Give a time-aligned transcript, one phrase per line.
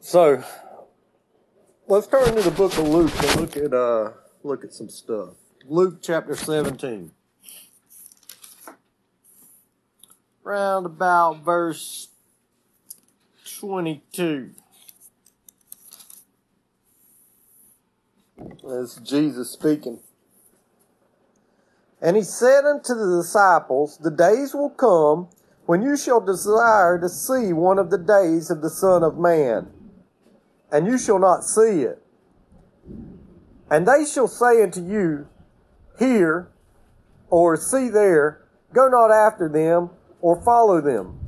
[0.00, 0.42] So
[1.86, 5.30] let's turn to the book of Luke and look at uh look at some stuff.
[5.66, 7.10] Luke chapter 17.
[10.42, 12.08] Round about verse
[13.58, 14.50] 22.
[18.62, 19.98] That's Jesus speaking.
[22.00, 25.28] And he said unto the disciples, The days will come
[25.66, 29.70] when you shall desire to see one of the days of the Son of Man,
[30.70, 32.02] and you shall not see it.
[33.70, 35.28] And they shall say unto you,
[35.98, 36.50] Here,
[37.30, 41.18] or see there, go not after them, or follow them.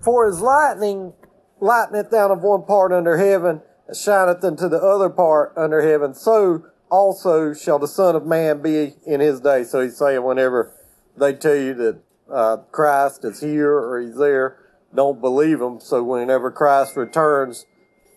[0.00, 1.12] For as lightning
[1.60, 6.14] lighteneth down of one part under heaven, and shineth unto the other part under heaven,
[6.14, 9.64] so also shall the Son of Man be in his day.
[9.64, 10.72] So he's saying whenever
[11.16, 14.58] they tell you that uh, Christ is here or he's there,
[14.94, 15.80] don't believe them.
[15.80, 17.64] So whenever Christ returns,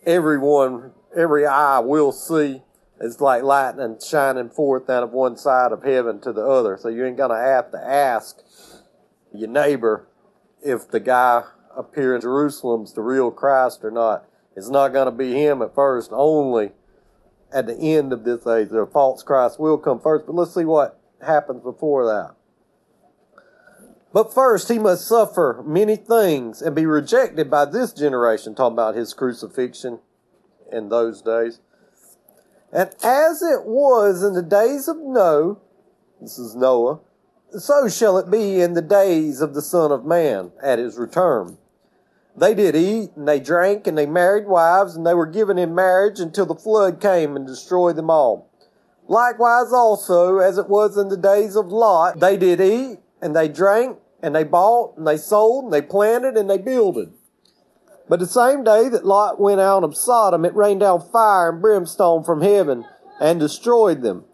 [0.06, 2.62] everyone, every eye will see.
[3.02, 6.78] It's like lightning shining forth out of one side of heaven to the other.
[6.80, 8.38] So you ain't gonna have to ask
[9.34, 10.08] your neighbor
[10.64, 11.44] if the guy
[11.78, 14.26] up here in Jerusalem's the real Christ or not.
[14.56, 16.72] It's not gonna be him at first, only
[17.52, 18.70] at the end of this age.
[18.70, 22.35] The false Christ will come first, but let's see what happens before that.
[24.16, 28.96] But first, he must suffer many things and be rejected by this generation, talking about
[28.96, 30.00] his crucifixion
[30.72, 31.60] in those days.
[32.72, 35.58] And as it was in the days of Noah,
[36.22, 37.02] this is Noah,
[37.60, 41.58] so shall it be in the days of the Son of Man at his return.
[42.38, 45.76] They did eat and they drank and they married wives and they were given in
[45.76, 48.50] marriage until the flood came and destroyed them all.
[49.10, 53.50] Likewise also, as it was in the days of Lot, they did eat and they
[53.50, 57.14] drank and they bought and they sold and they planted and they builded.
[58.10, 61.62] But the same day that Lot went out of Sodom, it rained down fire and
[61.62, 62.86] brimstone from heaven
[63.22, 64.26] and destroyed them.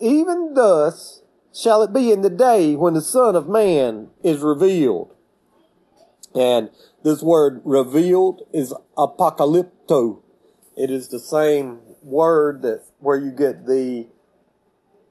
[0.00, 1.22] Even thus
[1.54, 5.14] shall it be in the day when the Son of Man is revealed.
[6.34, 6.70] And
[7.04, 10.20] this word revealed is apocalypto.
[10.76, 14.08] It is the same word that where you get the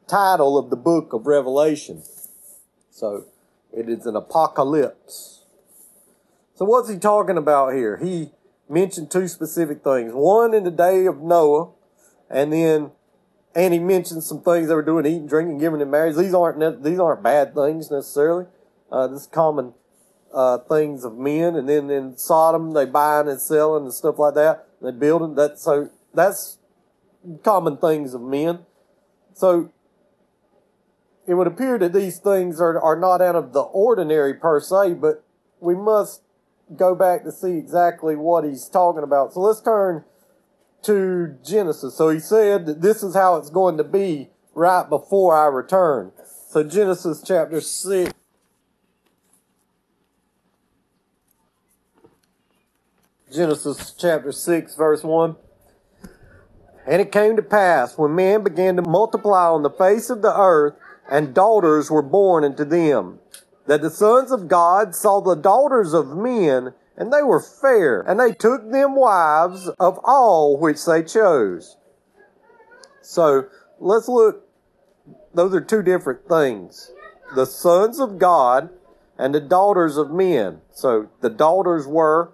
[0.07, 2.03] title of the book of Revelation.
[2.89, 3.27] So
[3.73, 5.45] it is an apocalypse.
[6.55, 7.97] So what's he talking about here?
[7.97, 8.31] He
[8.69, 10.13] mentioned two specific things.
[10.13, 11.71] One in the day of Noah,
[12.29, 12.91] and then
[13.53, 16.15] and he mentioned some things they were doing, eating, drinking, giving in marriage.
[16.15, 18.45] These aren't these aren't bad things necessarily.
[18.91, 19.73] Uh, this is common
[20.33, 24.35] uh, things of men, and then in Sodom they buying and selling and stuff like
[24.35, 24.67] that.
[24.81, 26.57] They building that, so that's
[27.43, 28.59] common things of men.
[29.33, 29.71] So
[31.27, 34.95] it would appear that these things are are not out of the ordinary per se,
[34.95, 35.23] but
[35.59, 36.21] we must
[36.75, 39.33] go back to see exactly what he's talking about.
[39.33, 40.03] So let's turn
[40.83, 41.95] to Genesis.
[41.95, 46.11] So he said that this is how it's going to be right before I return.
[46.49, 48.11] So Genesis chapter 6.
[53.31, 55.35] Genesis chapter 6 verse 1.
[56.87, 60.35] And it came to pass when men began to multiply on the face of the
[60.35, 60.73] earth
[61.09, 63.19] and daughters were born unto them,
[63.67, 68.19] that the sons of God saw the daughters of men and they were fair and
[68.19, 71.77] they took them wives of all which they chose.
[73.01, 73.47] So
[73.79, 74.47] let's look.
[75.33, 76.91] Those are two different things.
[77.35, 78.69] The sons of God
[79.17, 80.61] and the daughters of men.
[80.73, 82.33] So the daughters were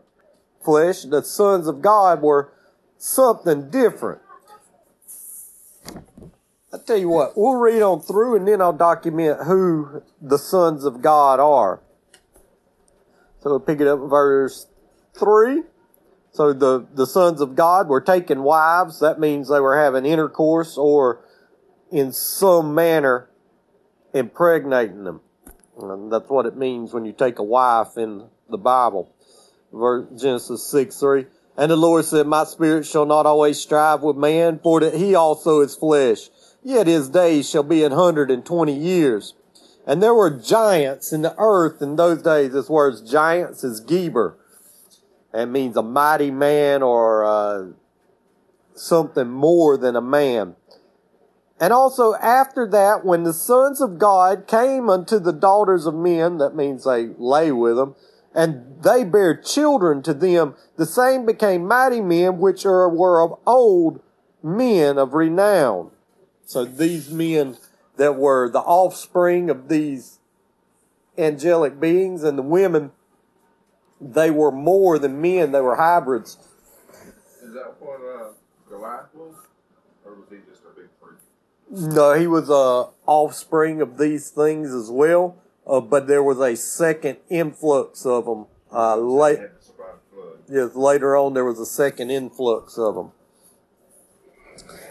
[0.63, 2.51] flesh, the sons of God were
[2.97, 4.21] something different.
[6.73, 10.83] I tell you what, we'll read on through and then I'll document who the sons
[10.83, 11.81] of God are.
[13.39, 14.67] So we'll pick it up verse
[15.17, 15.63] 3.
[16.31, 18.99] So the, the sons of God were taking wives.
[18.99, 21.25] That means they were having intercourse or
[21.91, 23.29] in some manner
[24.13, 25.21] impregnating them.
[25.79, 29.13] And that's what it means when you take a wife in the Bible.
[29.71, 31.25] Verse Genesis 6 3.
[31.57, 35.15] And the Lord said, My spirit shall not always strive with man, for that he
[35.15, 36.29] also is flesh.
[36.67, 39.35] Yet his days shall be an hundred and twenty years.
[39.85, 42.51] And there were giants in the earth in those days.
[42.51, 44.37] This word giants is Geber.
[45.33, 47.67] It means a mighty man or uh,
[48.75, 50.57] something more than a man.
[51.57, 56.37] And also after that, when the sons of God came unto the daughters of men,
[56.39, 57.95] that means they lay with them,
[58.35, 60.53] and they bare children to them.
[60.75, 64.01] The same became mighty men which are, were of old
[64.43, 65.91] men of renown.
[66.47, 67.57] So these men
[67.97, 70.19] that were the offspring of these
[71.17, 72.91] angelic beings and the women,
[73.99, 75.51] they were more than men.
[75.51, 76.37] They were hybrids
[77.43, 78.29] Is that what uh,
[78.69, 79.35] Goliath was?
[80.05, 81.17] Or was he just a big freak?
[81.69, 85.35] No, he was a offspring of these things as well,
[85.67, 88.45] uh, but there was a second influx of them.
[88.71, 90.37] Uh, late, had to survive the flood.
[90.47, 93.11] yes, later on there was a second influx of them.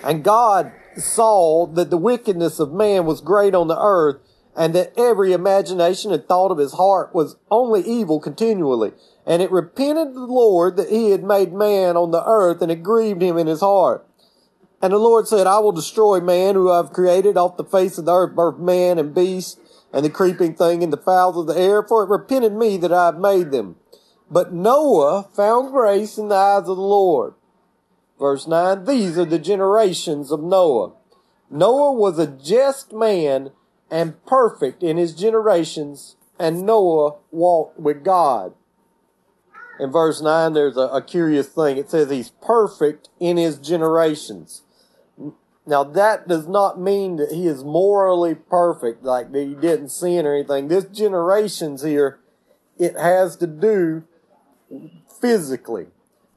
[0.04, 4.16] And God saw that the wickedness of man was great on the earth,
[4.56, 8.92] and that every imagination and thought of his heart was only evil continually.
[9.26, 12.82] And it repented the Lord that he had made man on the earth, and it
[12.82, 14.06] grieved him in his heart.
[14.80, 17.98] And the Lord said, I will destroy man who I have created off the face
[17.98, 19.58] of the earth, both man and beast,
[19.92, 22.92] and the creeping thing and the fowls of the air, for it repented me that
[22.92, 23.76] I have made them.
[24.30, 27.34] But Noah found grace in the eyes of the Lord.
[28.18, 30.92] Verse 9, these are the generations of Noah.
[31.50, 33.50] Noah was a just man
[33.90, 38.54] and perfect in his generations, and Noah walked with God.
[39.78, 41.76] In verse 9, there's a, a curious thing.
[41.76, 44.62] It says he's perfect in his generations.
[45.66, 50.24] Now, that does not mean that he is morally perfect, like that he didn't sin
[50.24, 50.68] or anything.
[50.68, 52.20] This generations here,
[52.78, 54.04] it has to do
[55.20, 55.88] physically.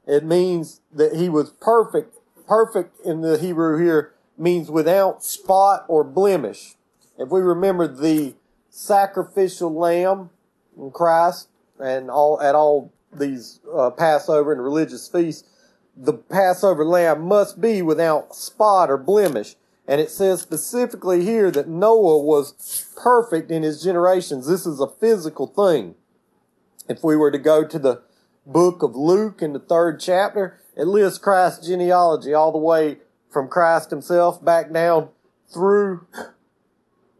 [0.09, 2.15] It means that he was perfect.
[2.47, 6.73] Perfect in the Hebrew here means without spot or blemish.
[7.19, 8.33] If we remember the
[8.71, 10.31] sacrificial lamb
[10.75, 15.47] in Christ and all at all these uh, Passover and religious feasts,
[15.95, 19.57] the Passover lamb must be without spot or blemish.
[19.87, 24.47] And it says specifically here that Noah was perfect in his generations.
[24.47, 25.93] This is a physical thing.
[26.87, 28.01] If we were to go to the
[28.51, 32.97] book of Luke in the third chapter, it lists Christ's genealogy all the way
[33.29, 35.09] from Christ himself back down
[35.53, 36.07] through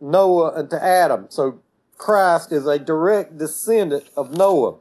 [0.01, 1.27] Noah and to Adam.
[1.29, 1.61] So
[1.97, 4.77] Christ is a direct descendant of Noah.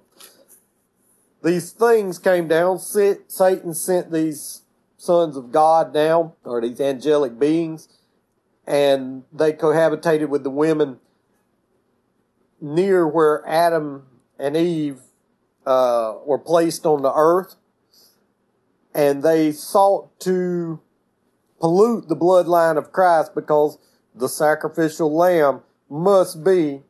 [1.43, 2.79] These things came down.
[2.79, 4.63] Satan sent these
[4.97, 7.89] sons of God down, or these angelic beings,
[8.67, 10.99] and they cohabitated with the women
[12.61, 14.07] near where Adam
[14.39, 15.01] and Eve
[15.69, 17.57] uh, were placed on the earth,
[18.95, 20.81] and they sought to
[21.61, 23.79] pollute the bloodline of Christ because
[24.15, 25.61] the sacrificial lamb
[25.91, 26.81] must be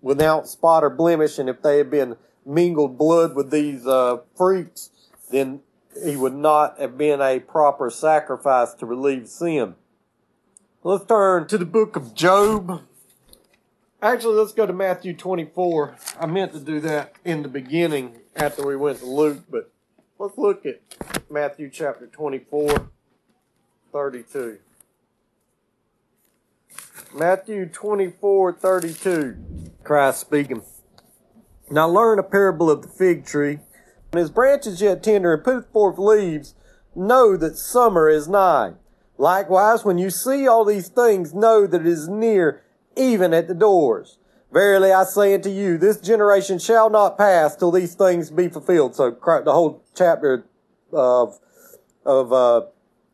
[0.00, 2.16] without spot or blemish, and if they had been
[2.46, 4.90] mingled blood with these uh, freaks,
[5.30, 5.60] then
[6.02, 9.74] he would not have been a proper sacrifice to relieve sin.
[10.82, 12.80] Let's turn to the book of Job.
[14.02, 15.94] Actually, let's go to Matthew 24.
[16.18, 19.70] I meant to do that in the beginning after we went to Luke, but
[20.18, 20.80] let's look at
[21.30, 22.90] Matthew chapter 24,
[23.92, 24.58] 32.
[27.14, 29.36] Matthew 24, 32.
[29.84, 30.62] Christ speaking.
[31.70, 33.58] Now learn a parable of the fig tree.
[34.12, 36.54] When his branch is yet tender and putteth forth leaves,
[36.94, 38.72] know that summer is nigh.
[39.18, 42.62] Likewise, when you see all these things, know that it is near,
[43.00, 44.18] even at the doors.
[44.52, 48.94] Verily I say unto you, this generation shall not pass till these things be fulfilled.
[48.96, 50.44] So the whole chapter
[50.92, 51.38] of
[52.04, 52.62] of uh,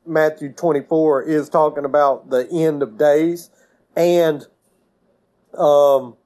[0.06, 3.50] Matthew 24 is talking about the end of days,
[3.94, 4.46] and
[5.52, 6.16] um,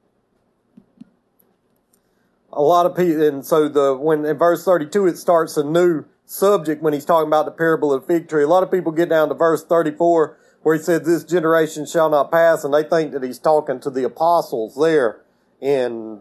[2.53, 6.05] a lot of people, and so the when in verse 32 it starts a new
[6.25, 8.45] subject when he's talking about the parable of the fig tree.
[8.45, 12.11] A lot of people get down to verse 34 where he said, This generation shall
[12.11, 15.23] not pass, and they think that he's talking to the apostles there
[15.61, 16.21] in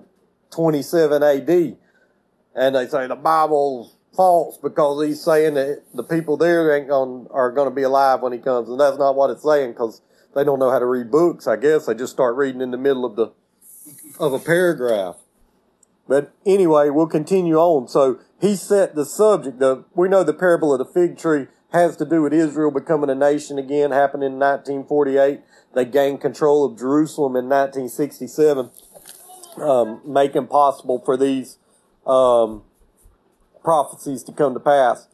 [0.51, 1.77] 27 AD.
[2.55, 7.27] And they say the Bible's false because he's saying that the people there ain't going
[7.31, 10.01] are going to be alive when he comes, and that's not what it's saying because
[10.35, 11.47] they don't know how to read books.
[11.47, 13.31] I guess they just start reading in the middle of the
[14.19, 15.17] of a paragraph.
[16.07, 17.87] But anyway, we'll continue on.
[17.87, 19.59] So he set the subject.
[19.59, 23.09] The, we know the parable of the fig tree has to do with Israel becoming
[23.09, 25.41] a nation again, happened in 1948.
[25.75, 28.71] They gained control of Jerusalem in 1967,
[29.61, 31.57] um, making possible for these
[32.07, 32.63] um,
[33.63, 35.07] prophecies to come to pass.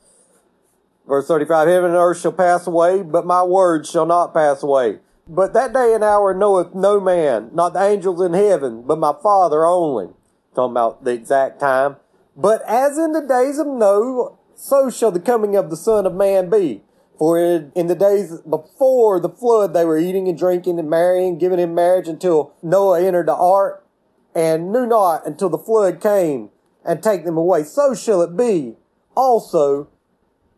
[1.07, 5.00] Verse 35, Heaven and earth shall pass away, but my words shall not pass away.
[5.27, 9.13] But that day and hour knoweth no man, not the angels in heaven, but my
[9.21, 10.13] Father only.
[10.55, 11.97] Talking about the exact time.
[12.35, 16.13] But as in the days of Noah, so shall the coming of the Son of
[16.13, 16.83] Man be.
[17.17, 21.59] For in the days before the flood, they were eating and drinking and marrying, giving
[21.59, 23.85] in marriage until Noah entered the ark
[24.33, 26.50] and knew not until the flood came
[26.83, 27.63] and take them away.
[27.63, 28.75] So shall it be
[29.15, 29.88] also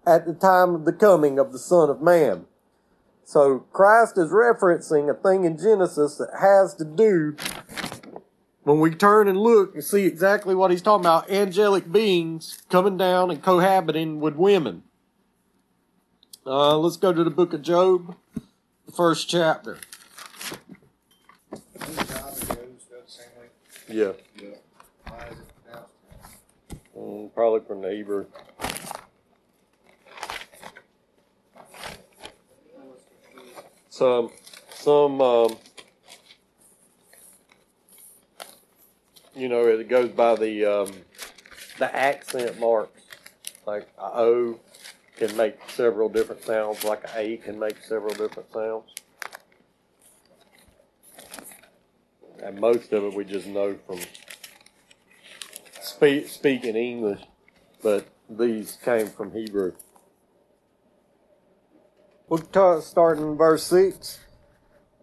[0.05, 2.45] at the time of the coming of the Son of Man.
[3.23, 7.35] So Christ is referencing a thing in Genesis that has to do
[8.67, 12.97] when we turn and look and see exactly what he's talking about angelic beings coming
[12.97, 14.83] down and cohabiting with women
[16.45, 18.15] Uh, let's go to the book of Job,
[18.85, 19.77] the first chapter.
[23.89, 24.13] Yeah.
[26.97, 28.25] Mm, probably from the Hebrew.
[33.89, 34.31] Some,
[34.69, 35.57] some, um,
[39.37, 40.91] you know, it goes by the um,
[41.77, 43.01] the accent marks.
[43.65, 44.59] Like a O
[45.17, 48.91] can make several different sounds, like a A can make several different sounds.
[52.41, 53.99] And most of it we just know from
[55.81, 57.21] speak, speaking English,
[57.81, 59.73] but these came from Hebrew.
[62.29, 64.19] We'll start in verse 6.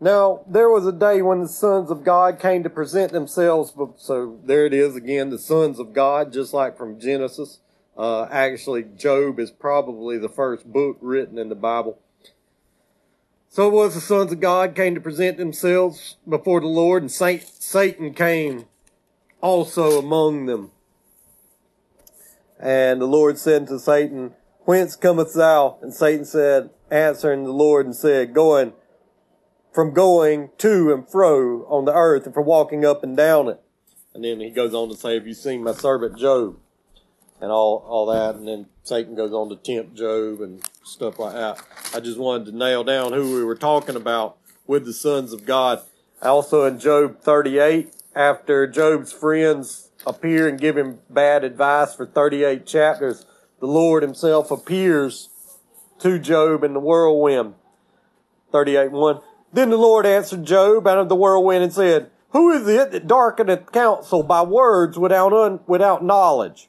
[0.00, 3.72] Now, there was a day when the sons of God came to present themselves.
[3.96, 7.60] So there it is again, the sons of God, just like from Genesis.
[7.96, 11.98] Uh, actually, Job is probably the first book written in the Bible.
[13.48, 17.12] So it was the sons of God came to present themselves before the Lord, and
[17.12, 18.64] Satan came
[19.40, 20.72] also among them.
[22.58, 25.78] And the Lord said to Satan, Whence comest thou?
[25.82, 28.72] And Satan said, answering the Lord and said, Going
[29.74, 33.60] from going to and fro on the earth and from walking up and down it.
[34.14, 36.56] And then he goes on to say, Have you seen my servant Job?
[37.40, 38.36] And all, all that.
[38.36, 41.60] And then Satan goes on to tempt Job and stuff like that.
[41.92, 45.44] I just wanted to nail down who we were talking about with the sons of
[45.44, 45.82] God.
[46.22, 52.64] Also in Job 38, after Job's friends appear and give him bad advice for 38
[52.64, 53.26] chapters,
[53.58, 55.28] the Lord himself appears
[55.98, 57.54] to Job in the whirlwind.
[58.52, 59.20] 38 1.
[59.54, 63.06] Then the Lord answered Job out of the whirlwind and said, Who is it that
[63.06, 66.68] darkeneth counsel by words without, un- without knowledge?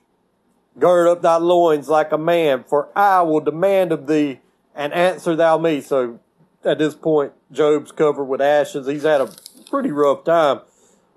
[0.78, 4.40] Gird up thy loins like a man, for I will demand of thee,
[4.76, 5.82] and answer thou me.
[5.82, 6.20] So
[6.64, 8.86] at this point, Job's covered with ashes.
[8.86, 9.34] He's had a
[9.68, 10.60] pretty rough time.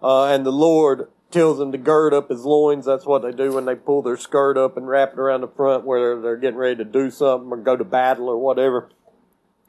[0.03, 2.87] Uh, and the Lord tells him to gird up his loins.
[2.87, 5.49] That's what they do when they pull their skirt up and wrap it around the
[5.49, 8.89] front where they're getting ready to do something or go to battle or whatever.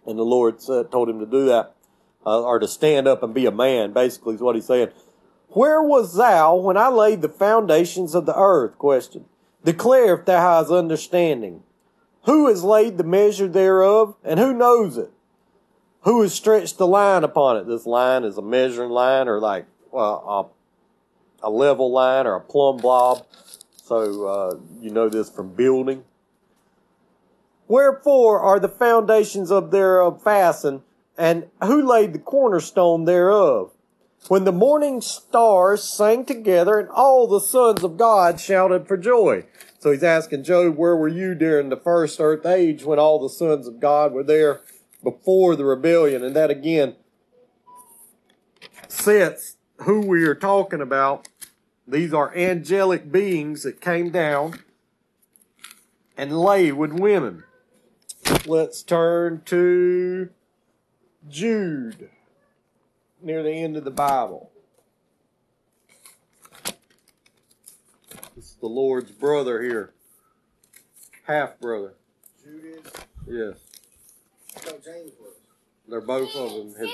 [0.05, 1.75] And the Lord said, told him to do that
[2.25, 4.89] uh, or to stand up and be a man, basically is what he's saying.
[5.49, 8.77] Where was thou when I laid the foundations of the earth?
[8.77, 9.25] Question.
[9.63, 11.63] Declare if thou hast understanding.
[12.23, 15.11] Who has laid the measure thereof, and who knows it?
[16.01, 17.67] Who has stretched the line upon it?
[17.67, 20.53] This line is a measuring line, or like well,
[21.41, 23.25] a, a level line, or a plumb bob.
[23.83, 26.03] So uh, you know this from building.
[27.67, 30.81] Wherefore are the foundations of thereof fastened,
[31.19, 33.73] and who laid the cornerstone thereof?
[34.29, 39.45] When the morning stars sang together and all the sons of God shouted for joy.
[39.79, 43.29] So he's asking Job, where were you during the first earth age when all the
[43.29, 44.61] sons of God were there
[45.03, 46.23] before the rebellion?
[46.23, 46.95] And that again
[48.87, 51.27] sets who we are talking about.
[51.87, 54.59] These are angelic beings that came down
[56.17, 57.43] and lay with women.
[58.45, 60.29] Let's turn to
[61.27, 62.09] Jude,
[63.21, 64.51] near the end of the Bible.
[68.35, 69.93] This is the Lord's brother here,
[71.23, 71.95] half brother.
[72.43, 72.91] Jude is?
[73.27, 73.57] Yes.
[74.53, 75.33] Thought James was.
[75.87, 76.89] They're both of them his.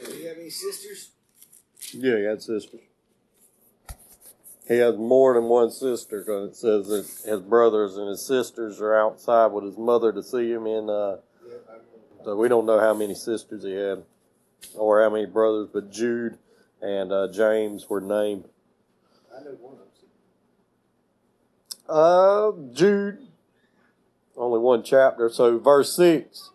[0.00, 1.10] Does he have any sisters?
[1.92, 2.80] Yeah, he had sisters.
[4.66, 8.80] He has more than one sister because it says that his brothers and his sisters
[8.80, 11.16] are outside with his mother to see him in uh,
[12.24, 14.02] so we don't know how many sisters he had
[14.74, 16.38] or how many brothers, but Jude
[16.80, 18.46] and uh, James were named.
[19.34, 19.88] I know one of them.
[21.86, 23.18] Uh, Jude,
[24.36, 25.28] only one chapter.
[25.28, 26.50] So verse six,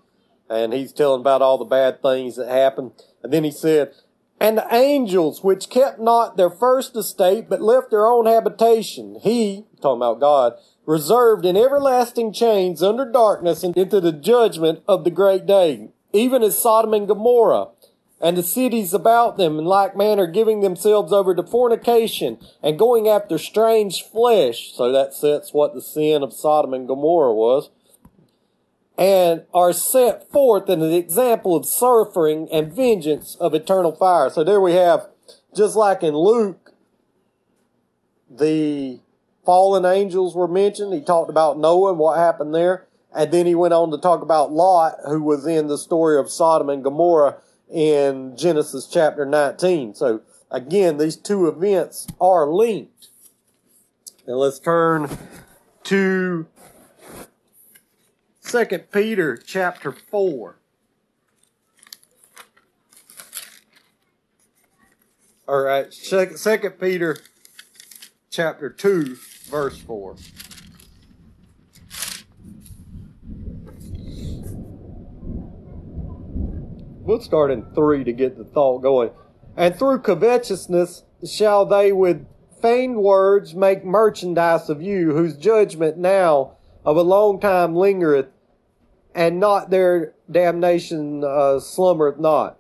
[0.50, 2.94] and he's telling about all the bad things that happened.
[3.22, 3.94] And then he said,
[4.40, 9.66] and the angels which kept not their first estate, but left their own habitation, he,
[9.82, 10.54] talking about God,
[10.90, 16.42] reserved in everlasting chains under darkness and into the judgment of the great day, even
[16.42, 17.68] as Sodom and Gomorrah,
[18.20, 23.08] and the cities about them in like manner giving themselves over to fornication and going
[23.08, 24.74] after strange flesh.
[24.74, 27.70] So that sets what the sin of Sodom and Gomorrah was.
[28.98, 34.32] And are set forth in an example of suffering and vengeance of eternal fire.
[34.32, 35.08] So there we have,
[35.56, 36.74] just like in Luke,
[38.28, 39.02] the
[39.46, 40.94] fallen angels were mentioned.
[40.94, 42.88] He talked about Noah and what happened there.
[43.14, 46.30] And then he went on to talk about Lot, who was in the story of
[46.30, 47.38] Sodom and Gomorrah
[47.70, 49.96] in Genesis chapter 19.
[49.96, 53.08] So again, these two events are linked.
[54.28, 55.10] Now let's turn
[55.86, 56.46] to
[58.42, 60.58] Second Peter chapter four.
[65.48, 67.18] All right, Second Peter
[68.30, 69.18] chapter two,
[69.50, 70.16] verse four.
[77.02, 79.10] We'll start in three to get the thought going.
[79.58, 82.28] And through covetousness shall they with
[82.62, 88.28] feigned words make merchandise of you, whose judgment now of a long time lingereth,
[89.16, 92.60] and not their damnation uh, slumbereth not.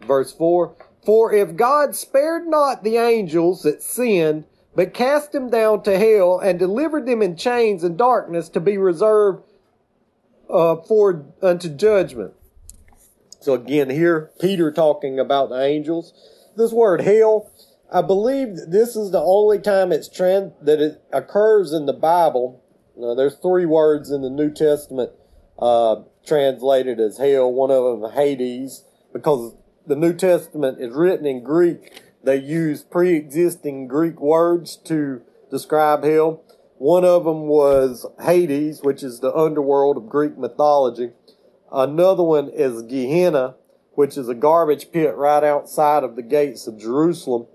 [0.00, 4.44] Verse 4 For if God spared not the angels that sinned,
[4.74, 8.78] but cast them down to hell and delivered them in chains and darkness to be
[8.78, 9.42] reserved
[10.48, 12.34] uh, for unto judgment.
[13.40, 16.12] So again, here Peter talking about the angels.
[16.56, 17.50] This word hell,
[17.92, 22.62] I believe this is the only time it's trans that it occurs in the Bible.
[22.96, 25.10] Now, there's three words in the New Testament
[25.58, 27.52] uh, translated as hell.
[27.52, 29.54] One of them Hades, because
[29.86, 32.02] the New Testament is written in Greek.
[32.24, 36.44] They used pre-existing Greek words to describe hell.
[36.78, 41.10] One of them was Hades, which is the underworld of Greek mythology.
[41.70, 43.56] Another one is Gehenna,
[43.94, 47.46] which is a garbage pit right outside of the gates of Jerusalem.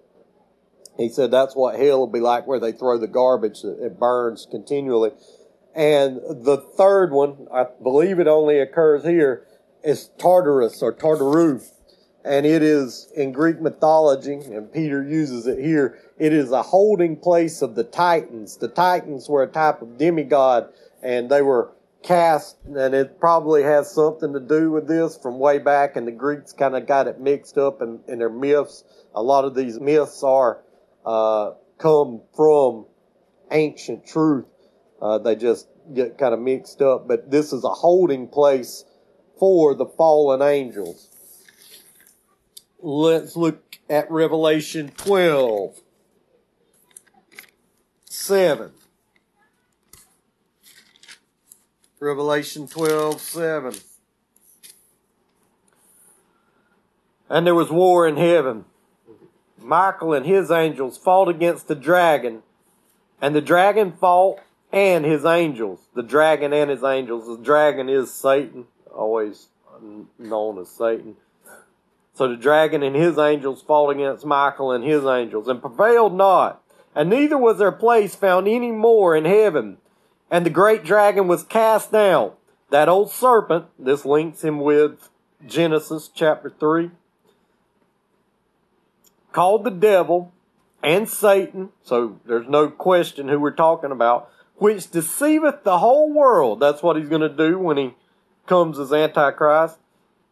[0.98, 3.64] He said that's what hell will be like where they throw the garbage.
[3.64, 5.12] It burns continually.
[5.76, 9.46] And the third one, I believe it only occurs here,
[9.84, 11.64] is Tartarus or Tartaru.
[12.28, 17.16] And it is in Greek mythology, and Peter uses it here, it is a holding
[17.16, 18.58] place of the Titans.
[18.58, 20.68] The Titans were a type of demigod,
[21.02, 21.72] and they were
[22.04, 26.12] cast, and it probably has something to do with this from way back, and the
[26.12, 28.84] Greeks kind of got it mixed up in, in their myths.
[29.16, 30.62] A lot of these myths are
[31.06, 32.88] uh, come from
[33.52, 34.48] ancient truth.
[35.02, 38.84] Uh, they just get kind of mixed up, but this is a holding place
[39.40, 41.10] for the fallen angels.
[42.80, 45.80] Let's look at Revelation 12.
[48.06, 48.72] 7.
[52.00, 53.74] Revelation 12, 7.
[57.30, 58.66] And there was war in heaven.
[59.60, 62.44] Michael and his angels fought against the dragon,
[63.20, 64.40] and the dragon fought
[64.72, 65.80] and his angels.
[65.94, 67.28] The dragon and his angels.
[67.28, 69.48] The dragon is Satan, always
[70.20, 71.16] known as Satan.
[72.18, 76.64] So the dragon and his angels fought against Michael and his angels, and prevailed not.
[76.96, 79.78] And neither was their place found any more in heaven.
[80.32, 82.32] And the great dragon was cast down.
[82.72, 85.10] That old serpent, this links him with
[85.46, 86.90] Genesis chapter 3,
[89.32, 90.34] called the devil
[90.82, 96.60] and Satan, so there's no question who we're talking about, which deceiveth the whole world.
[96.60, 97.94] That's what he's going to do when he
[98.48, 99.78] comes as Antichrist.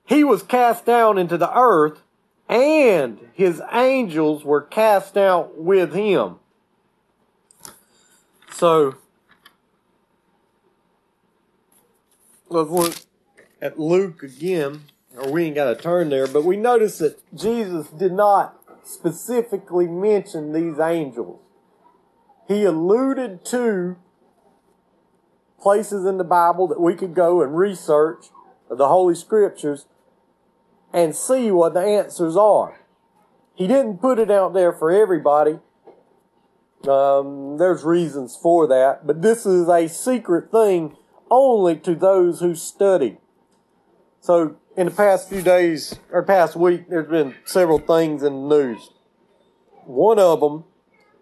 [0.06, 2.02] He was cast down into the earth,
[2.48, 6.36] and his angels were cast out with him.
[8.52, 8.96] So,
[12.50, 12.96] let's look
[13.62, 14.84] at Luke again,
[15.18, 19.88] or we ain't got to turn there, but we notice that Jesus did not specifically
[19.88, 21.40] mention these angels.
[22.48, 23.96] He alluded to
[25.60, 28.28] places in the Bible that we could go and research
[28.70, 29.86] the Holy Scriptures
[30.96, 32.80] and see what the answers are.
[33.54, 35.60] He didn't put it out there for everybody.
[36.88, 40.96] Um, there's reasons for that, but this is a secret thing
[41.30, 43.18] only to those who study.
[44.22, 48.58] So, in the past few days, or past week, there's been several things in the
[48.58, 48.90] news.
[49.84, 50.64] One of them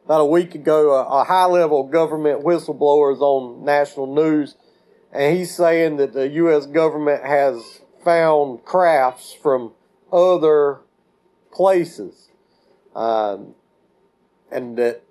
[0.05, 4.55] about a week ago, a, a high level government whistleblower is on national news,
[5.11, 6.67] and he's saying that the U.S.
[6.67, 9.73] government has found crafts from
[10.11, 10.79] other
[11.51, 12.29] places,
[12.95, 13.55] um,
[14.51, 15.03] and that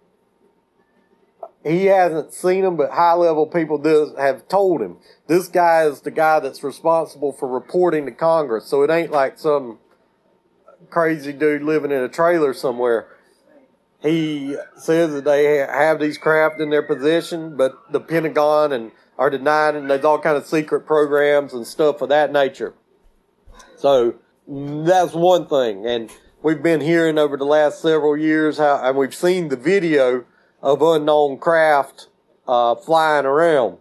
[1.64, 4.96] he hasn't seen them, but high level people does have told him.
[5.26, 9.38] This guy is the guy that's responsible for reporting to Congress, so it ain't like
[9.38, 9.78] some
[10.90, 13.08] crazy dude living in a trailer somewhere
[14.02, 19.30] he says that they have these craft in their possession, but the Pentagon and are
[19.30, 22.74] denying, and there's all kind of secret programs and stuff of that nature.
[23.82, 24.14] So
[24.46, 26.08] that's one thing, and
[26.40, 30.24] we've been hearing over the last several years how, and we've seen the video
[30.62, 32.06] of unknown craft
[32.46, 33.78] uh, flying around.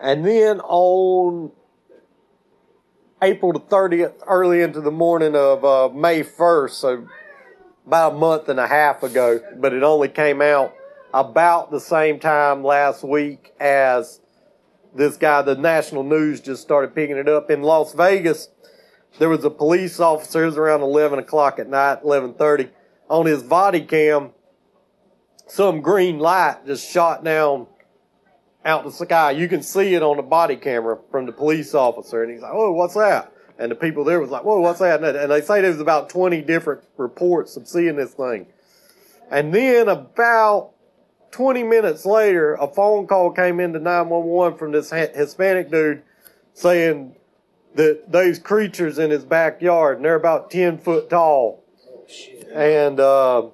[0.00, 1.52] And then on
[3.20, 7.06] April the 30th, early into the morning of uh, May 1st, so
[7.86, 10.72] about a month and a half ago, but it only came out
[11.12, 14.20] about the same time last week as
[14.94, 18.48] this guy, the national news just started picking it up in Las Vegas.
[19.18, 20.46] There was a police officer.
[20.46, 22.70] Was around eleven o'clock at night, eleven thirty.
[23.10, 24.30] On his body cam,
[25.46, 27.66] some green light just shot down
[28.64, 29.30] out the sky.
[29.30, 32.52] You can see it on the body camera from the police officer, and he's like,
[32.54, 35.60] "Oh, what's that?" And the people there was like, "Whoa, what's that?" And they say
[35.60, 38.46] there's about twenty different reports of seeing this thing.
[39.30, 40.72] And then about
[41.32, 46.02] 20 minutes later, a phone call came into 911 from this Hispanic dude
[46.54, 47.14] saying
[47.78, 51.64] that those creatures in his backyard, and they're about 10 foot tall.
[51.88, 52.48] Oh shit.
[52.52, 53.46] And, uh,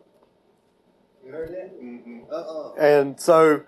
[1.24, 1.70] You heard that?
[2.32, 2.72] Uh-uh.
[2.80, 3.62] and so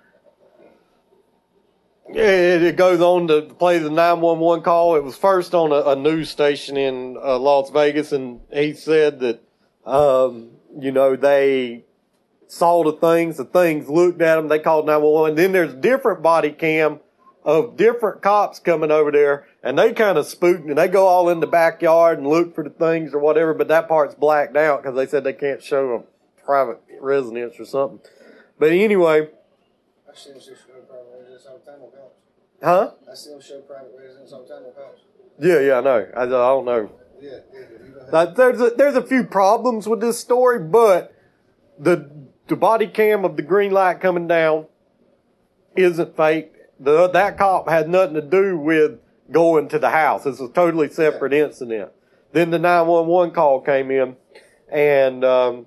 [2.09, 4.97] it, it goes on to play the 911 call.
[4.97, 9.21] It was first on a, a news station in uh, Las Vegas, and he said
[9.21, 9.42] that,
[9.85, 11.85] um, you know, they
[12.49, 15.37] saw the things, the things looked at them, they called 911.
[15.37, 17.01] Then there's different body cam
[17.47, 21.29] of different cops coming over there, and they kind of spooked, and they go all
[21.29, 24.83] in the backyard and look for the things or whatever, but that part's blacked out
[24.83, 28.01] because they said they can't show a private residence or something.
[28.59, 29.29] But anyway,
[30.11, 30.55] I see them show
[30.89, 31.91] private residence all the time on
[32.63, 32.91] huh?
[33.11, 34.73] I see them show private residence all the time on.
[35.39, 36.09] Yeah, yeah, I know.
[36.17, 36.91] I, I don't know.
[37.21, 37.61] Yeah, yeah.
[37.61, 38.13] You.
[38.13, 41.15] Now, there's a, there's a few problems with this story, but
[41.79, 42.11] the
[42.49, 44.67] the body cam of the green light coming down
[45.77, 46.56] isn't fake.
[46.79, 50.25] The that cop had nothing to do with going to the house.
[50.25, 51.93] This was a totally separate incident.
[52.33, 54.17] Then the 911 call came in,
[54.71, 55.67] and um,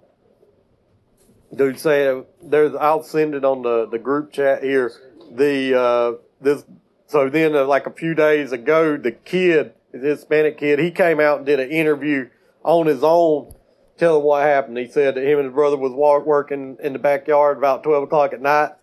[1.56, 4.92] dude said, "There's." I'll send it on the the group chat here.
[5.32, 6.64] The uh, this
[7.08, 11.20] so then uh, like a few days ago, the kid, the Hispanic kid, he came
[11.20, 12.30] out and did an interview
[12.64, 13.56] on his own,
[13.98, 14.78] telling what happened.
[14.78, 18.04] He said that him and his brother was wa- working in the backyard about twelve
[18.04, 18.74] o'clock at night,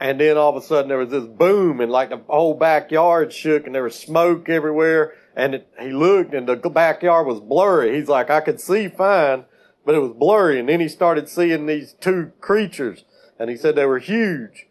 [0.00, 3.32] and then all of a sudden there was this boom, and like the whole backyard
[3.32, 5.14] shook, and there was smoke everywhere.
[5.34, 7.94] And it, he looked, and the backyard was blurry.
[7.94, 9.44] He's like, I could see fine,
[9.84, 10.58] but it was blurry.
[10.58, 13.04] And then he started seeing these two creatures,
[13.38, 14.66] and he said they were huge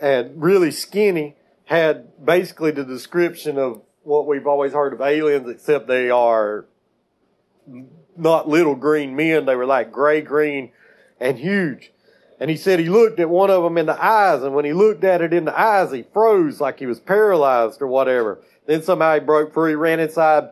[0.00, 1.36] and really skinny.
[1.64, 6.66] Had basically the description of what we've always heard of aliens, except they are
[8.16, 9.46] not little green men.
[9.46, 10.70] They were like gray green
[11.18, 11.90] and huge.
[12.38, 14.72] And he said he looked at one of them in the eyes, and when he
[14.72, 18.42] looked at it in the eyes, he froze like he was paralyzed or whatever.
[18.66, 20.50] Then somehow he broke free, ran inside,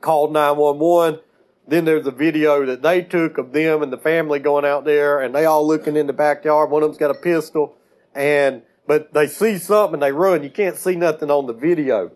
[0.00, 1.20] called 911.
[1.66, 5.20] Then there's a video that they took of them and the family going out there,
[5.20, 6.70] and they all looking in the backyard.
[6.70, 7.76] One of them's got a pistol,
[8.14, 10.42] and but they see something they run.
[10.42, 12.12] You can't see nothing on the video.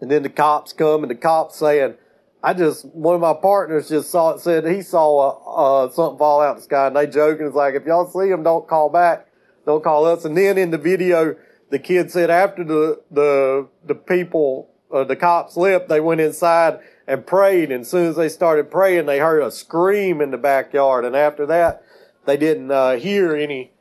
[0.00, 1.94] And then the cops come, and the cops saying,
[2.42, 4.40] I just one of my partners just saw it.
[4.40, 7.46] Said he saw uh, uh, something fall out the sky, and they joking.
[7.46, 9.26] It's like if y'all see him, don't call back,
[9.66, 10.24] don't call us.
[10.24, 11.36] And then in the video,
[11.68, 16.80] the kid said after the the the people, uh, the cops left, they went inside
[17.06, 17.70] and prayed.
[17.70, 21.04] And as soon as they started praying, they heard a scream in the backyard.
[21.04, 21.84] And after that,
[22.24, 23.72] they didn't uh, hear any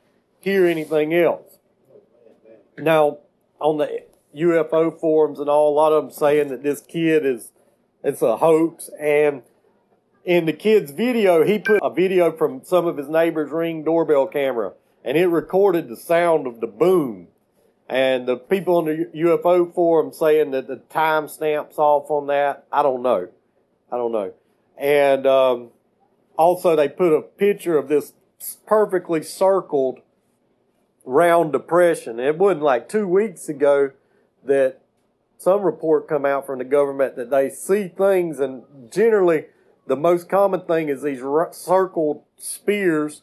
[0.42, 1.60] hear anything else.
[2.78, 3.20] Now
[3.60, 4.04] on the
[4.36, 7.52] UFO forums and all, a lot of them saying that this kid is
[8.04, 8.90] it's a hoax.
[9.00, 9.44] And
[10.26, 14.28] in the kid's video, he put a video from some of his neighbor's ring doorbell
[14.28, 17.28] camera and it recorded the sound of the boom.
[17.88, 22.66] And the people on the UFO forum saying that the time stamps off on that.
[22.72, 23.30] I don't know.
[23.92, 24.34] I don't know.
[24.78, 25.70] And, um,
[26.38, 28.14] also they put a picture of this
[28.66, 30.00] perfectly circled
[31.04, 32.20] round depression.
[32.20, 33.92] It wasn't like two weeks ago
[34.46, 34.82] that
[35.40, 39.46] some report come out from the government that they see things and generally
[39.88, 41.22] the most common thing is these
[41.52, 43.22] circled spears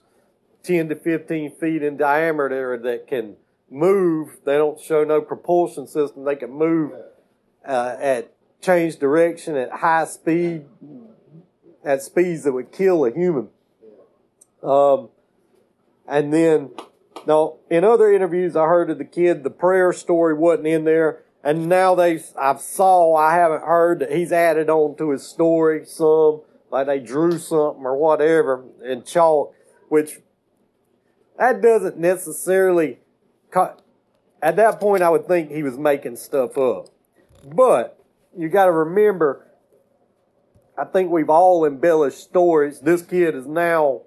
[0.62, 3.36] 10 to 15 feet in diameter that can
[3.70, 4.38] move.
[4.44, 6.24] They don't show no propulsion system.
[6.24, 6.92] They can move
[7.64, 10.64] uh, at change direction at high speed
[11.84, 13.48] at speeds that would kill a human.
[14.62, 15.10] Um,
[16.08, 16.70] and then
[17.26, 21.22] now in other interviews i heard of the kid the prayer story wasn't in there
[21.46, 25.86] and now they, I've saw, I haven't heard that he's added on to his story
[25.86, 26.40] some,
[26.72, 29.54] like they drew something or whatever in chalk,
[29.88, 30.18] which
[31.38, 32.98] that doesn't necessarily,
[33.52, 33.80] cut.
[34.42, 36.88] at that point I would think he was making stuff up.
[37.44, 37.96] But
[38.36, 39.46] you gotta remember,
[40.76, 42.80] I think we've all embellished stories.
[42.80, 44.02] This kid is now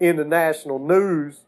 [0.00, 1.38] in the national news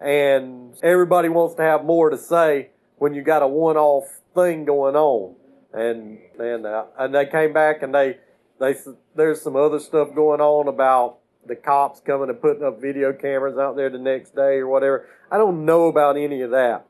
[0.00, 4.94] and everybody wants to have more to say when you got a one-off thing going
[4.94, 5.34] on.
[5.72, 8.18] And and uh, and they came back and they
[8.60, 8.76] they
[9.14, 13.58] there's some other stuff going on about the cops coming and putting up video cameras
[13.58, 15.08] out there the next day or whatever.
[15.30, 16.86] I don't know about any of that.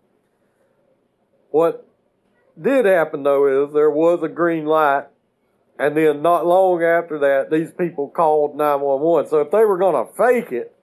[1.51, 1.87] What
[2.61, 5.07] did happen though is there was a green light,
[5.79, 9.31] and then not long after that, these people called 911.
[9.31, 10.75] So if they were going to fake it,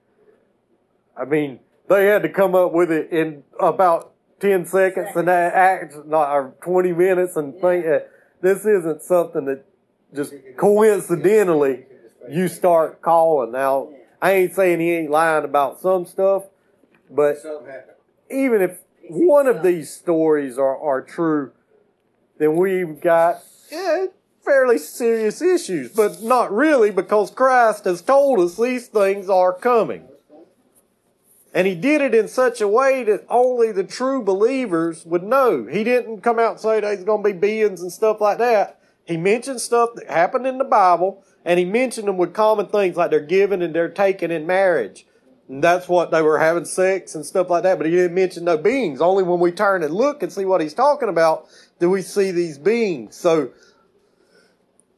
[1.16, 5.94] I mean, they had to come up with it in about 10 seconds and act
[6.06, 8.00] not or 20 minutes and think uh,
[8.40, 9.64] this isn't something that
[10.14, 11.86] just coincidentally
[12.30, 13.52] you start calling.
[13.52, 16.44] Now, I ain't saying he ain't lying about some stuff,
[17.10, 17.36] but
[18.30, 21.52] even if one of these stories are, are true,
[22.38, 24.06] then we've got yeah,
[24.44, 30.08] fairly serious issues, but not really because Christ has told us these things are coming.
[31.54, 35.66] And he did it in such a way that only the true believers would know.
[35.66, 38.80] He didn't come out and say there's going to be beings and stuff like that.
[39.04, 42.96] He mentioned stuff that happened in the Bible, and he mentioned them with common things
[42.96, 45.06] like they're given and they're taken in marriage.
[45.48, 47.78] And that's what they were having sex and stuff like that.
[47.78, 49.00] But he didn't mention no beings.
[49.00, 51.46] Only when we turn and look and see what he's talking about
[51.78, 53.14] do we see these beings.
[53.14, 53.50] So,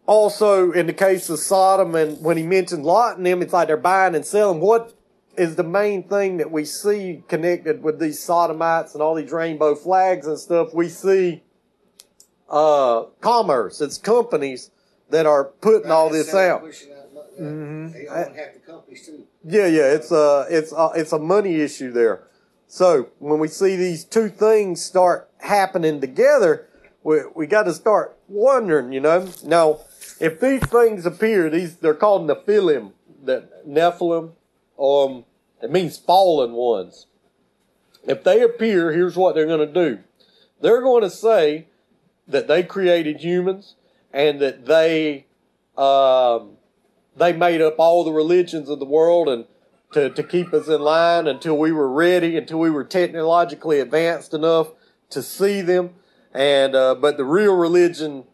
[0.07, 3.67] also in the case of Sodom and when he mentioned Lot and them, it's like
[3.67, 4.61] they're buying and selling.
[4.61, 4.95] What
[5.37, 9.75] is the main thing that we see connected with these sodomites and all these rainbow
[9.75, 10.75] flags and stuff?
[10.75, 11.43] We see
[12.49, 13.81] uh, commerce.
[13.81, 14.71] It's companies
[15.11, 16.63] that are putting all this out.
[16.63, 17.27] Pushing out money.
[17.41, 17.93] Mhm.
[17.93, 19.25] They own half the companies too.
[19.45, 22.25] Yeah, yeah, it's a it's a, it's a money issue there.
[22.69, 26.69] So when we see these two things start happening together,
[27.03, 29.29] we we got to start wondering, you know.
[29.45, 29.81] Now,
[30.21, 34.33] if these things appear, these they're called Nephilim, the Nephilim,
[34.79, 35.25] um,
[35.63, 37.07] it means fallen ones.
[38.05, 40.01] If they appear, here's what they're going to do.
[40.61, 41.67] They're going to say
[42.29, 43.75] that they created humans
[44.13, 45.27] and that they
[45.77, 46.53] um,
[47.17, 49.47] they made up all the religions of the world and
[49.93, 54.35] to, to keep us in line until we were ready, until we were technologically advanced
[54.35, 54.69] enough
[55.11, 55.91] to see them.
[56.33, 58.25] And uh, but the real religion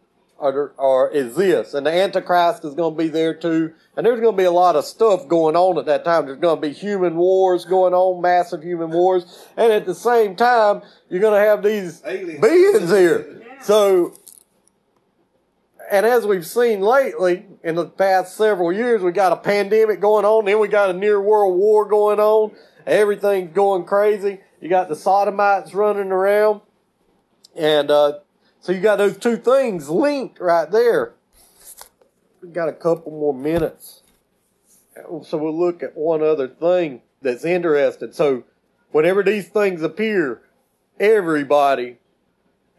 [0.43, 3.73] are, are is this, and the Antichrist is going to be there too.
[3.95, 6.25] And there's going to be a lot of stuff going on at that time.
[6.25, 10.35] There's going to be human wars going on, massive human wars, and at the same
[10.35, 12.41] time, you're going to have these Aliens.
[12.41, 13.41] beings here.
[13.61, 14.15] So
[15.93, 20.25] and as we've seen lately in the past several years, we got a pandemic going
[20.25, 22.51] on, then we got a near world war going on.
[22.87, 24.39] Everything's going crazy.
[24.59, 26.61] You got the sodomites running around.
[27.55, 28.19] And uh,
[28.63, 31.15] so you got those two things linked right there.
[32.41, 34.03] We got a couple more minutes.
[35.23, 38.13] So we'll look at one other thing that's interesting.
[38.13, 38.45] So
[38.91, 40.43] whenever these things appear,
[40.97, 41.97] everybody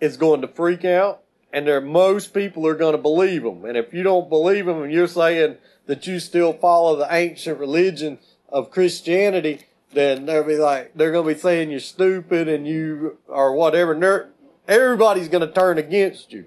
[0.01, 3.67] is going to freak out and there most people are going to believe them.
[3.67, 7.59] And if you don't believe them and you're saying that you still follow the ancient
[7.59, 12.67] religion of Christianity, then they'll be like, they're going to be saying you're stupid and
[12.67, 13.93] you, or whatever.
[13.93, 14.31] And they're-
[14.69, 16.47] everybody's going to turn against you.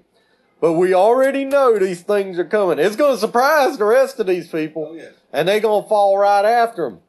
[0.60, 2.78] But we already know these things are coming.
[2.78, 5.12] It's going to surprise the rest of these people Oh, yes.
[5.32, 7.00] and they're going to fall right after them.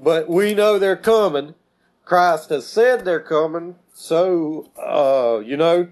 [0.00, 1.54] But we know they're coming.
[2.04, 3.76] Christ has said they're coming.
[3.92, 5.88] So, uh, you know,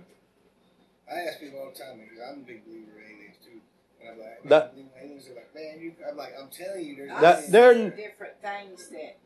[1.11, 3.61] I ask people all the time because I'm a big believer in aliens too.
[4.01, 5.93] And I'm like, That- man, aliens are like, man, you.
[6.11, 7.53] I'm like, I'm telling you, there's That- aliens.
[7.53, 9.17] they're- different things that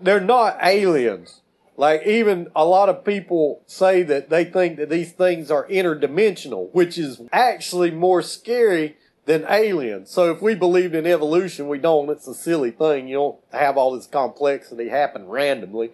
[0.00, 1.42] they're not aliens.
[1.78, 6.74] Like even a lot of people say that they think that these things are interdimensional,
[6.74, 10.10] which is actually more scary than aliens.
[10.10, 12.10] So if we believed in evolution, we don't.
[12.10, 13.06] It's a silly thing.
[13.06, 15.92] You don't have all this complexity happen randomly.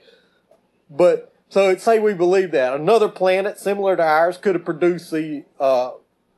[0.89, 5.45] But so say we believe that another planet similar to ours could have produced the
[5.61, 5.91] uh,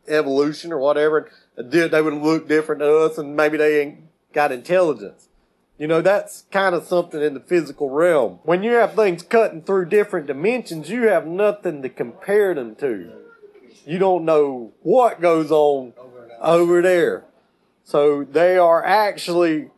[0.08, 1.30] evolution or whatever.
[1.56, 4.00] Did they would look different to us, and maybe they ain't
[4.32, 5.25] got intelligence.
[5.78, 8.38] You know, that's kind of something in the physical realm.
[8.44, 13.12] When you have things cutting through different dimensions, you have nothing to compare them to.
[13.84, 15.92] You don't know what goes on
[16.40, 17.24] over there.
[17.84, 19.70] So they are actually,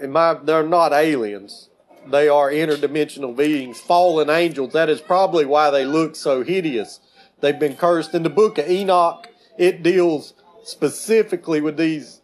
[0.00, 1.68] in my, they're not aliens.
[2.06, 4.72] They are interdimensional beings, fallen angels.
[4.72, 6.98] That is probably why they look so hideous.
[7.40, 8.14] They've been cursed.
[8.14, 9.28] In the book of Enoch,
[9.58, 10.32] it deals
[10.64, 12.19] specifically with these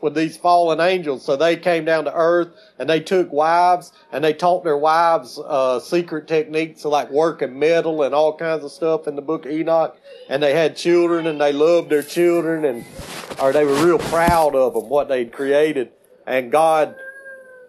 [0.00, 1.24] with these fallen angels.
[1.24, 5.38] So they came down to earth and they took wives and they taught their wives
[5.38, 9.46] uh, secret techniques of like working metal and all kinds of stuff in the book
[9.46, 9.98] of Enoch.
[10.28, 12.84] And they had children and they loved their children and
[13.40, 15.92] or they were real proud of them, what they'd created.
[16.26, 16.96] And God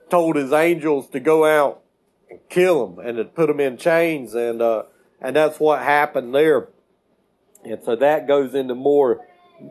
[0.10, 1.82] told his angels to go out
[2.30, 4.34] and kill them and to put them in chains.
[4.34, 4.84] And, uh,
[5.22, 6.70] and that's what happened there.
[7.64, 9.26] And so that goes into more,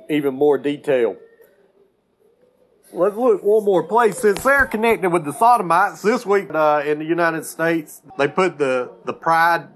[0.08, 1.16] even more detail.
[2.92, 4.18] Let's look one more place.
[4.18, 8.58] Since they're connected with the Sodomites, this week uh, in the United States, they put
[8.58, 9.68] the, the Pride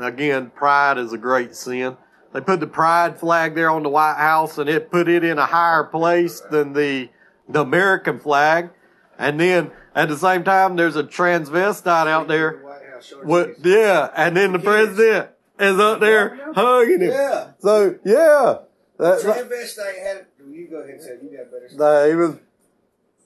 [0.00, 1.96] again, pride is a great sin.
[2.32, 5.38] They put the pride flag there on the White House and it put it in
[5.38, 7.08] a higher place than the,
[7.48, 8.70] the American flag.
[9.18, 12.58] And then at the same time, there's a transvestite out there.
[12.58, 13.50] White House showing What?
[13.62, 14.10] Yeah.
[14.16, 17.10] And then the president is up there hugging him.
[17.12, 17.50] Yeah.
[17.60, 18.58] So yeah,
[18.98, 20.26] that, that- Transvestite had.
[20.54, 21.68] You go ahead and say you got better.
[21.68, 21.78] stuff.
[21.78, 22.36] the, he was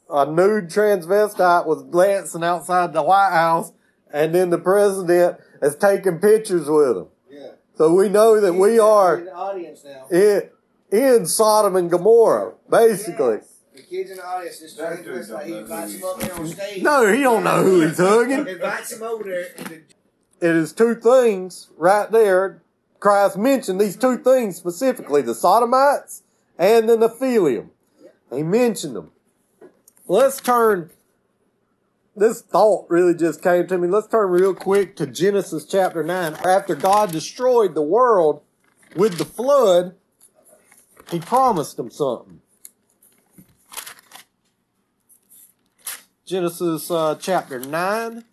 [0.08, 3.72] a nude transvestite was glancing outside the White House,
[4.10, 7.06] and then the president is taking pictures with him.
[7.30, 7.50] Yeah.
[7.76, 10.06] So we know that we are in the audience now.
[10.10, 10.48] in,
[10.90, 13.40] in Sodom and Gomorrah, basically.
[13.74, 16.04] The kids in the audience, this That dude transvestite, he don't know invites who him
[16.04, 16.82] up there on stage.
[16.82, 18.48] No, he don't know who he's hugging.
[18.48, 19.82] Invites him over there.
[20.40, 22.62] It is two things right there.
[23.00, 26.22] Christ mentioned these two things specifically: the Sodomites
[26.58, 27.70] and the Nephilim.
[28.34, 29.12] He mentioned them.
[30.06, 30.90] Let's turn.
[32.16, 33.86] This thought really just came to me.
[33.86, 36.34] Let's turn real quick to Genesis chapter 9.
[36.44, 38.42] After God destroyed the world
[38.96, 39.94] with the flood,
[41.10, 42.40] he promised them something.
[46.26, 48.24] Genesis uh, chapter 9,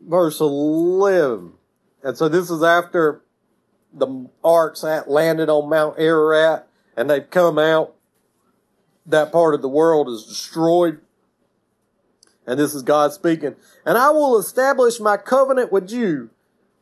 [0.00, 1.52] verse 11.
[2.02, 3.23] And so this is after
[3.94, 7.94] the arks had landed on Mount Ararat and they've come out.
[9.06, 11.00] That part of the world is destroyed.
[12.46, 13.54] And this is God speaking.
[13.84, 16.30] And I will establish my covenant with you.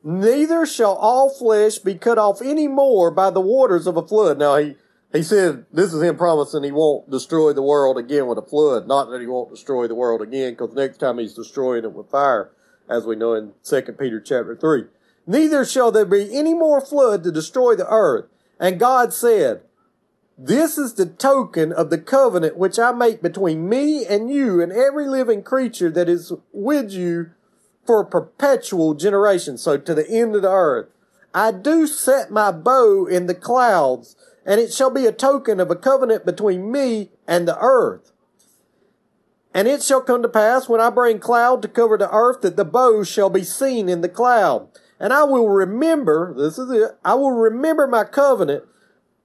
[0.04, 4.38] Neither shall all flesh be cut off any more by the waters of a flood.
[4.38, 4.76] Now he,
[5.12, 8.88] he said, this is him promising he won't destroy the world again with a flood.
[8.88, 12.10] Not that he won't destroy the world again, because next time he's destroying it with
[12.10, 12.50] fire,
[12.88, 14.84] as we know in 2 Peter chapter 3.
[15.26, 18.26] Neither shall there be any more flood to destroy the earth.
[18.58, 19.62] And God said,
[20.36, 24.72] this is the token of the covenant which I make between me and you and
[24.72, 27.30] every living creature that is with you
[27.86, 29.58] for a perpetual generation.
[29.58, 30.88] So to the end of the earth.
[31.34, 35.70] I do set my bow in the clouds, and it shall be a token of
[35.70, 38.12] a covenant between me and the earth.
[39.54, 42.56] And it shall come to pass when I bring cloud to cover the earth that
[42.56, 44.68] the bow shall be seen in the cloud.
[45.02, 48.62] And I will remember, this is it, I will remember my covenant,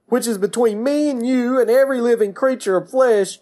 [0.06, 3.38] which is between me and you and every living creature of flesh,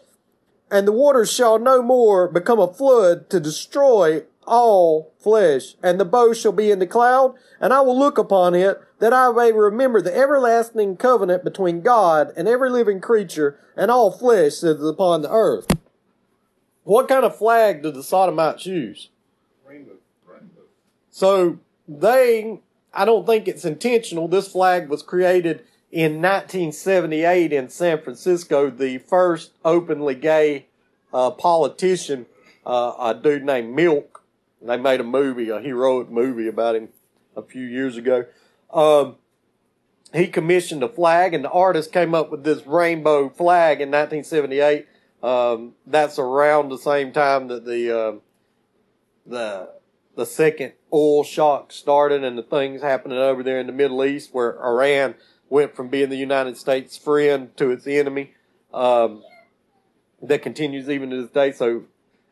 [0.71, 5.77] and the waters shall no more become a flood to destroy all flesh.
[5.83, 9.15] And the bow shall be in the cloud, and I will look upon it, that
[9.15, 14.59] I may remember the everlasting covenant between God and every living creature and all flesh
[14.59, 15.69] that is upon the earth.
[16.85, 19.09] What kind of flag did the Sodomites use?
[19.67, 19.97] rainbow.
[20.27, 20.63] Rainbow.
[21.11, 22.61] So they,
[22.93, 24.29] I don't think it's intentional.
[24.29, 28.71] This flag was created in 1978 in San Francisco.
[28.71, 30.67] The first openly gay
[31.13, 32.27] uh, politician,
[32.65, 34.23] uh, a dude named Milk.
[34.61, 36.89] They made a movie, a heroic movie about him
[37.37, 38.25] a few years ago.
[38.73, 39.17] Um,
[40.13, 44.87] he commissioned a flag, and the artist came up with this rainbow flag in 1978.
[45.23, 48.21] Um, that's around the same time that the um
[49.27, 49.71] the
[50.17, 54.31] the second oil shock started and the things happening over there in the Middle East
[54.33, 55.15] where Iran
[55.49, 58.33] went from being the United States friend to its enemy.
[58.73, 59.23] Um,
[60.23, 61.53] that continues even to this day.
[61.53, 61.85] So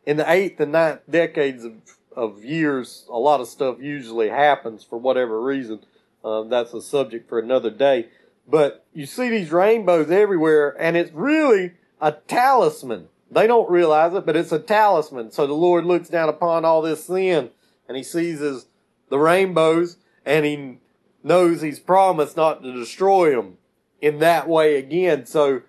[0.06, 1.74] in the eighth and ninth decades of,
[2.16, 5.80] of years, a lot of stuff usually happens for whatever reason.
[6.24, 8.08] Um, that's a subject for another day.
[8.48, 13.08] But you see these rainbows everywhere and it's really a talisman.
[13.30, 15.32] They don't realize it, but it's a talisman.
[15.32, 17.50] So the Lord looks down upon all this sin
[17.94, 18.66] and he sees his,
[19.08, 20.78] the rainbows and he
[21.22, 23.58] knows he's promised not to destroy them
[24.00, 25.26] in that way again.
[25.26, 25.62] So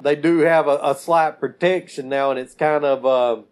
[0.00, 3.42] they do have a, a slight protection now and it's kind of uh,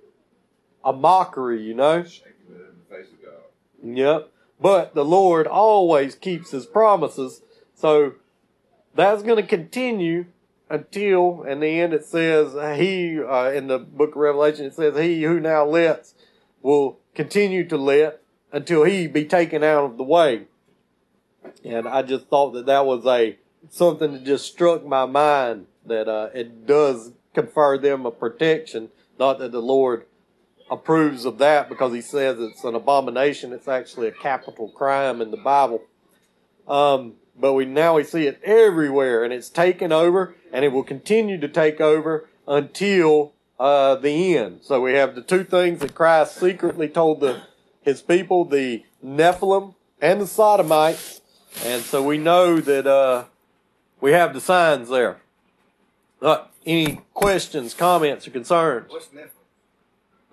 [0.85, 2.05] a mockery, you know?
[2.05, 3.99] Shaking it in the face of God.
[3.99, 4.33] Yep.
[4.61, 7.43] But the Lord always keeps his promises.
[7.75, 8.13] So
[8.95, 10.27] that's going to continue
[10.69, 14.97] until, in the end, it says, He, uh, in the book of Revelation, it says,
[14.97, 16.15] He who now lets
[16.63, 18.21] will continue to let
[18.53, 20.47] until he be taken out of the way.
[21.65, 23.39] And I just thought that that was a
[23.69, 28.91] something that just struck my mind that uh, it does confer them a protection.
[29.19, 30.07] Not that the Lord
[30.71, 33.53] approves of that because he says it's an abomination.
[33.53, 35.83] It's actually a capital crime in the Bible.
[36.69, 40.85] Um, but we now we see it everywhere, and it's taken over, and it will
[40.85, 44.61] continue to take over until uh, the end.
[44.63, 47.43] So we have the two things that Christ secretly told the
[47.83, 51.21] his people: the Nephilim and the Sodomites.
[51.65, 53.25] And so we know that uh,
[54.01, 55.21] we have the signs there.
[56.23, 58.91] Uh, any questions, comments, or concerns?
[58.91, 59.41] What's Nephilim?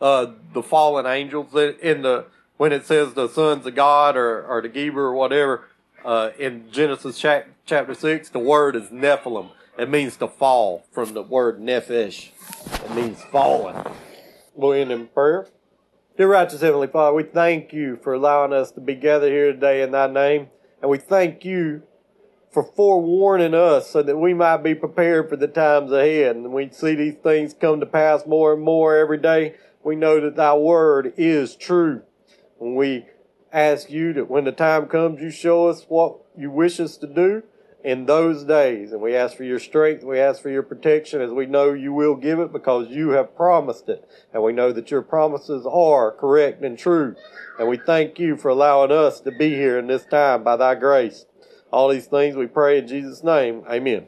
[0.02, 2.26] uh, the fallen angels in the
[2.58, 5.66] when it says the sons of God or, or the Geber or whatever,
[6.04, 9.52] uh, in Genesis chap- chapter 6, the word is Nephilim.
[9.78, 12.30] It means to fall from the word nephesh.
[12.84, 13.86] It means fallen.
[14.56, 15.46] We'll end in prayer.
[16.18, 19.84] Dear righteous Heavenly Father, we thank you for allowing us to be gathered here today
[19.84, 20.48] in thy name.
[20.82, 21.84] And we thank you
[22.50, 26.36] for forewarning us so that we might be prepared for the times ahead.
[26.36, 29.58] And we see these things come to pass more and more every day.
[29.84, 32.02] We know that thy word is true.
[32.58, 33.06] When we
[33.54, 37.06] ask you that when the time comes, you show us what you wish us to
[37.06, 37.44] do
[37.88, 38.92] in those days.
[38.92, 40.04] And we ask for your strength.
[40.04, 43.34] We ask for your protection as we know you will give it because you have
[43.34, 44.06] promised it.
[44.34, 47.16] And we know that your promises are correct and true.
[47.58, 50.76] And we thank you for allowing us to be here in this time by thy
[50.76, 51.28] grace.
[51.72, 53.64] All these things we pray in Jesus' name.
[53.70, 54.08] Amen.